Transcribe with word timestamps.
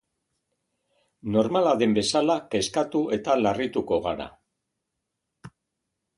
Normala 1.35 1.73
den 1.81 1.93
bezala 1.97 2.39
kezkatu 2.55 3.03
eta 3.19 3.37
larrituko 3.43 4.01
gara. 4.09 4.29